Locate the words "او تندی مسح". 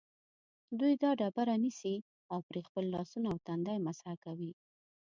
3.33-4.09